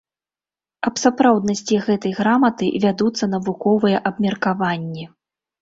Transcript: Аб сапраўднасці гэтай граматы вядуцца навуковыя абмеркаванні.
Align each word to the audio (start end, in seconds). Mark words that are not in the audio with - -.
Аб 0.89 0.95
сапраўднасці 1.03 1.75
гэтай 1.89 2.15
граматы 2.21 2.71
вядуцца 2.87 3.31
навуковыя 3.35 3.97
абмеркаванні. 4.13 5.05